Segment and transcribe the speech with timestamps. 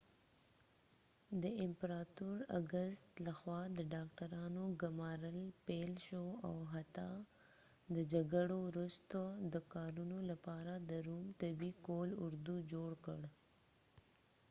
[1.41, 7.11] د امپراتور اګستس لخوا د ډاکټرانو ګمارل پیل شول او حتی
[7.95, 9.19] د جګړو وروسته
[9.53, 13.21] د کارونې لپاره د روم طبي قول اردو جوړ کړ